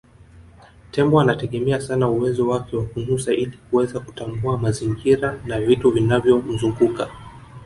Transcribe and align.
Tembo 0.91 1.19
anategemea 1.21 1.81
sana 1.81 2.09
uwezo 2.09 2.47
wake 2.47 2.77
wa 2.77 2.85
kunusa 2.85 3.33
ili 3.33 3.57
kuweza 3.69 3.99
kutambua 3.99 4.57
mazingira 4.57 5.39
na 5.45 5.61
vitu 5.61 5.91
vinavyomzunguka 5.91 7.09